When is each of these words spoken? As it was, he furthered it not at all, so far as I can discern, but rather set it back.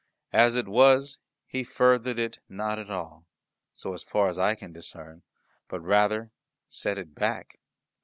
As 0.33 0.55
it 0.55 0.67
was, 0.67 1.19
he 1.45 1.63
furthered 1.63 2.17
it 2.17 2.39
not 2.49 2.79
at 2.79 2.89
all, 2.89 3.27
so 3.71 3.95
far 3.99 4.29
as 4.29 4.39
I 4.39 4.55
can 4.55 4.73
discern, 4.73 5.21
but 5.67 5.79
rather 5.81 6.31
set 6.67 6.97
it 6.97 7.13
back. 7.13 7.59